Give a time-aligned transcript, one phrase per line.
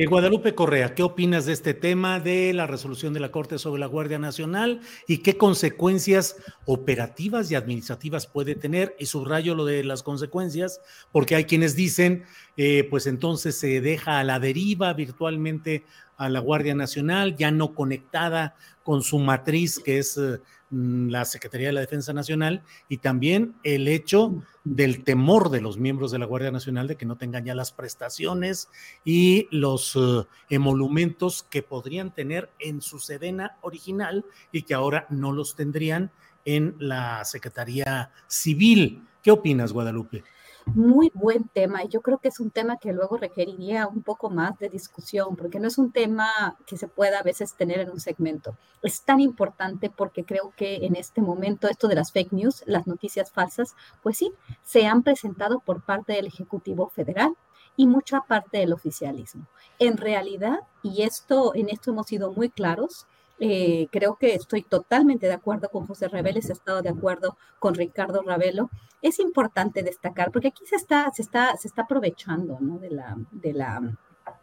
[0.00, 3.80] Eh, Guadalupe Correa, ¿qué opinas de este tema de la resolución de la Corte sobre
[3.80, 8.96] la Guardia Nacional y qué consecuencias operativas y administrativas puede tener?
[8.98, 10.80] Y subrayo lo de las consecuencias,
[11.12, 12.24] porque hay quienes dicen,
[12.56, 15.84] eh, pues entonces se deja a la deriva virtualmente
[16.20, 21.24] a la Guardia Nacional, ya no conectada con su matriz, que es eh, mm, la
[21.24, 26.18] Secretaría de la Defensa Nacional, y también el hecho del temor de los miembros de
[26.18, 28.68] la Guardia Nacional de que no tengan ya las prestaciones
[29.02, 35.32] y los eh, emolumentos que podrían tener en su sedena original y que ahora no
[35.32, 36.10] los tendrían
[36.44, 39.06] en la Secretaría Civil.
[39.22, 40.22] ¿Qué opinas, Guadalupe?
[40.66, 44.30] Muy buen tema y yo creo que es un tema que luego requeriría un poco
[44.30, 47.90] más de discusión porque no es un tema que se pueda a veces tener en
[47.90, 48.56] un segmento.
[48.82, 52.86] Es tan importante porque creo que en este momento esto de las fake news, las
[52.86, 57.34] noticias falsas, pues sí, se han presentado por parte del Ejecutivo Federal
[57.76, 59.46] y mucha parte del oficialismo.
[59.78, 63.06] En realidad, y esto en esto hemos sido muy claros,
[63.42, 67.74] eh, creo que estoy totalmente de acuerdo con José Reveles, he estado de acuerdo con
[67.74, 68.68] Ricardo Ravelo.
[69.00, 73.54] Es importante destacar, porque aquí se está, se está, se está aprovechando de, la, de,
[73.54, 73.80] la,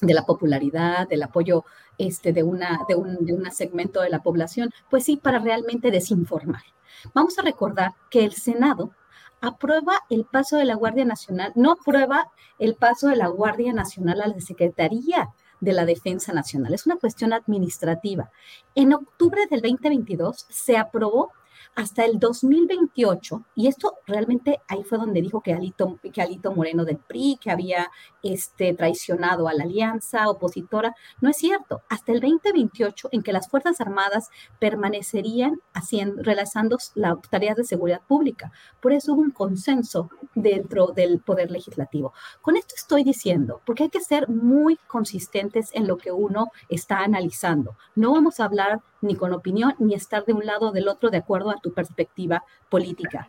[0.00, 1.66] de la popularidad, del apoyo
[1.98, 5.90] este, de, una, de, un, de un segmento de la población, pues sí, para realmente
[5.90, 6.62] desinformar.
[7.12, 8.92] Vamos a recordar que el Senado
[9.42, 14.22] aprueba el paso de la Guardia Nacional, no aprueba el paso de la Guardia Nacional
[14.22, 15.28] a la Secretaría
[15.60, 16.74] de la Defensa Nacional.
[16.74, 18.30] Es una cuestión administrativa.
[18.74, 21.32] En octubre del 2022 se aprobó
[21.74, 26.84] hasta el 2028, y esto realmente ahí fue donde dijo que Alito, que Alito Moreno
[26.84, 27.90] del PRI, que había
[28.22, 33.48] este, traicionado a la alianza opositora, no es cierto, hasta el 2028 en que las
[33.48, 38.52] Fuerzas Armadas permanecerían haciendo, realizando las tareas de seguridad pública.
[38.80, 42.12] Por eso hubo un consenso dentro del Poder Legislativo.
[42.42, 47.00] Con esto estoy diciendo, porque hay que ser muy consistentes en lo que uno está
[47.00, 47.76] analizando.
[47.94, 51.10] No vamos a hablar ni con opinión, ni estar de un lado o del otro
[51.10, 53.28] de acuerdo a tu perspectiva política.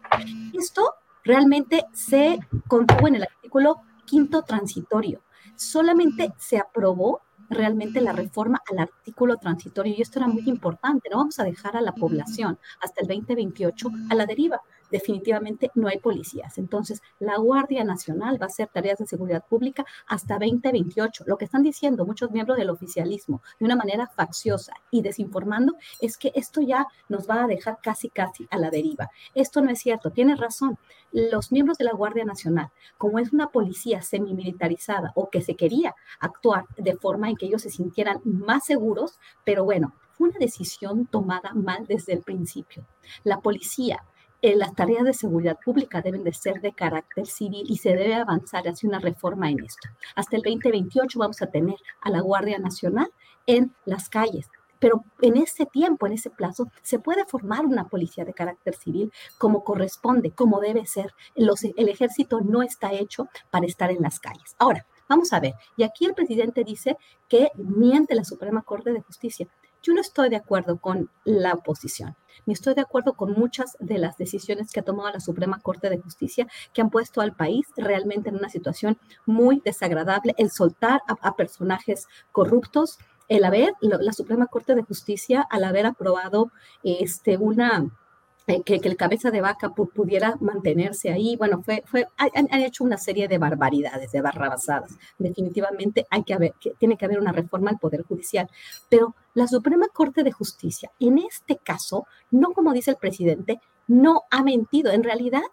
[0.53, 5.21] Esto realmente se contuvo en el artículo quinto transitorio.
[5.55, 11.09] Solamente se aprobó realmente la reforma al artículo transitorio y esto era muy importante.
[11.09, 14.61] No vamos a dejar a la población hasta el 2028 a la deriva
[14.91, 16.57] definitivamente no hay policías.
[16.57, 21.23] Entonces, la Guardia Nacional va a hacer tareas de seguridad pública hasta 2028.
[21.27, 26.17] Lo que están diciendo muchos miembros del oficialismo de una manera facciosa y desinformando es
[26.17, 29.09] que esto ya nos va a dejar casi, casi a la deriva.
[29.33, 30.11] Esto no es cierto.
[30.11, 30.77] Tienes razón.
[31.11, 35.95] Los miembros de la Guardia Nacional, como es una policía semimilitarizada o que se quería
[36.19, 41.07] actuar de forma en que ellos se sintieran más seguros, pero bueno, fue una decisión
[41.07, 42.85] tomada mal desde el principio.
[43.23, 44.03] La policía
[44.41, 48.15] eh, las tareas de seguridad pública deben de ser de carácter civil y se debe
[48.15, 49.89] avanzar hacia una reforma en esto.
[50.15, 53.11] Hasta el 2028 vamos a tener a la Guardia Nacional
[53.45, 54.49] en las calles.
[54.79, 59.11] Pero en ese tiempo, en ese plazo, se puede formar una policía de carácter civil
[59.37, 61.13] como corresponde, como debe ser.
[61.35, 64.55] el ejército no está hecho para estar en las calles.
[64.57, 65.55] Ahora, vamos a ver.
[65.75, 66.97] Y aquí el presidente dice
[67.27, 69.47] que miente la Suprema Corte de Justicia.
[69.81, 72.15] Yo no estoy de acuerdo con la oposición,
[72.45, 75.89] ni estoy de acuerdo con muchas de las decisiones que ha tomado la Suprema Corte
[75.89, 81.01] de Justicia que han puesto al país realmente en una situación muy desagradable, el soltar
[81.07, 82.97] a, personajes corruptos,
[83.29, 86.51] el haber, la Suprema Corte de Justicia, al haber aprobado
[86.83, 87.89] este, una
[88.49, 91.35] eh, que, el cabeza de vaca pudiera mantenerse ahí.
[91.35, 94.97] Bueno, fue, fue, han, hecho una serie de barbaridades, de barrabasadas.
[95.19, 98.49] Definitivamente hay que haber, que tiene que haber una reforma al Poder Judicial.
[98.89, 104.23] Pero la Suprema Corte de Justicia, en este caso, no como dice el presidente, no
[104.31, 104.91] ha mentido.
[104.91, 105.43] En realidad,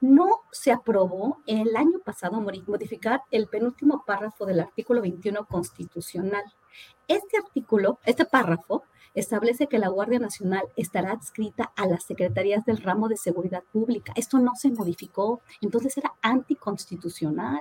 [0.00, 6.44] no se aprobó el año pasado modificar el penúltimo párrafo del artículo 21 constitucional.
[7.06, 8.84] Este artículo, este párrafo,
[9.14, 14.12] establece que la Guardia Nacional estará adscrita a las secretarías del ramo de seguridad pública.
[14.16, 17.60] Esto no se modificó, entonces era anticonstitucional.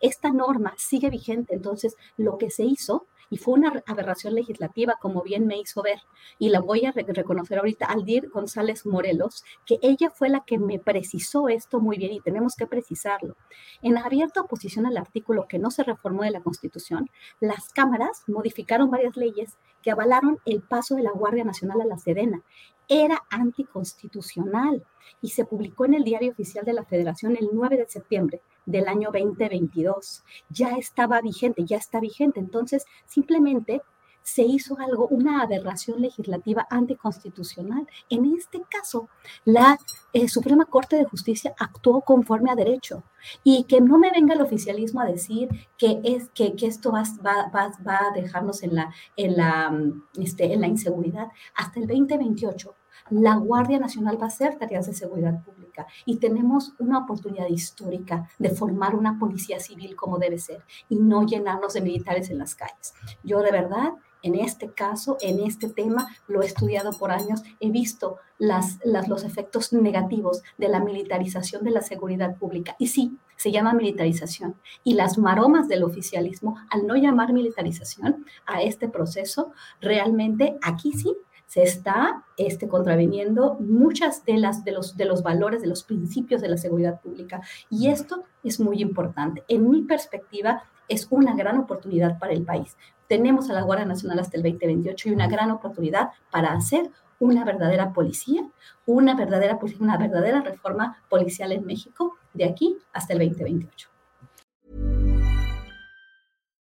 [0.00, 5.22] Esta norma sigue vigente, entonces lo que se hizo y fue una aberración legislativa, como
[5.22, 6.00] bien me hizo ver.
[6.38, 10.78] Y la voy a reconocer ahorita, Aldir González Morelos, que ella fue la que me
[10.78, 13.36] precisó esto muy bien y tenemos que precisarlo.
[13.82, 17.10] En abierta oposición al artículo que no se reformó de la Constitución,
[17.40, 21.98] las cámaras modificaron varias leyes que avalaron el paso de la Guardia Nacional a la
[21.98, 22.42] Sedena.
[22.88, 24.84] Era anticonstitucional
[25.20, 28.88] y se publicó en el Diario Oficial de la Federación el 9 de septiembre del
[28.88, 30.24] año 2022.
[30.48, 32.40] Ya estaba vigente, ya está vigente.
[32.40, 33.82] Entonces, simplemente
[34.28, 37.86] se hizo algo, una aberración legislativa anticonstitucional.
[38.10, 39.08] En este caso,
[39.46, 39.78] la
[40.12, 43.04] eh, Suprema Corte de Justicia actuó conforme a derecho
[43.42, 45.48] y que no me venga el oficialismo a decir
[45.78, 47.50] que, es, que, esto va, va,
[47.86, 51.28] va, a dejarnos en la, en, la, mm, este, en la inseguridad.
[51.54, 52.74] Hasta el 2028
[53.10, 58.28] la Guardia Nacional va a hacer tareas de seguridad pública y tenemos una oportunidad histórica
[58.38, 62.54] de formar una policía civil como debe ser y no llenarnos de militares en las
[62.54, 62.94] calles.
[63.22, 63.92] Yo de verdad,
[64.22, 69.24] en este caso, en este tema, lo he estudiado por años, he visto las, los
[69.24, 72.76] efectos negativos de la militarización de la seguridad pública.
[72.78, 74.56] Y sí, se llama militarización.
[74.84, 81.16] Y las maromas del oficialismo, al no llamar militarización a este proceso, realmente aquí sí
[81.48, 86.42] se está este, contraviniendo muchas de, las, de, los, de los valores, de los principios
[86.42, 87.40] de la seguridad pública.
[87.70, 89.42] Y esto es muy importante.
[89.48, 92.76] En mi perspectiva, es una gran oportunidad para el país.
[93.08, 96.90] Tenemos a la Guardia Nacional hasta el 2028 y una gran oportunidad para hacer
[97.20, 98.48] una verdadera policía,
[98.86, 103.90] una verdadera, una verdadera reforma policial en México de aquí hasta el 2028.